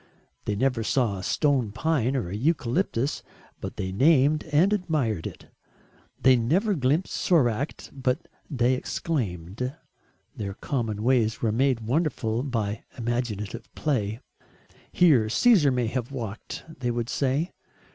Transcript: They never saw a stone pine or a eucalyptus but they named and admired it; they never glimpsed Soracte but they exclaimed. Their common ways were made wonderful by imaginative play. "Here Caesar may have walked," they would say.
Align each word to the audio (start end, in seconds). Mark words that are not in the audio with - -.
They 0.45 0.55
never 0.55 0.81
saw 0.81 1.19
a 1.19 1.23
stone 1.23 1.71
pine 1.71 2.15
or 2.15 2.27
a 2.29 2.35
eucalyptus 2.35 3.21
but 3.59 3.77
they 3.77 3.91
named 3.91 4.43
and 4.45 4.73
admired 4.73 5.27
it; 5.27 5.45
they 6.19 6.35
never 6.35 6.73
glimpsed 6.73 7.13
Soracte 7.15 7.91
but 7.93 8.27
they 8.49 8.73
exclaimed. 8.73 9.75
Their 10.35 10.55
common 10.55 11.03
ways 11.03 11.43
were 11.43 11.51
made 11.51 11.81
wonderful 11.81 12.41
by 12.41 12.83
imaginative 12.97 13.69
play. 13.75 14.19
"Here 14.91 15.29
Caesar 15.29 15.69
may 15.71 15.85
have 15.85 16.11
walked," 16.11 16.63
they 16.79 16.89
would 16.89 17.07
say. 17.07 17.51